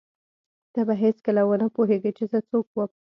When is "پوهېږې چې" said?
1.75-2.23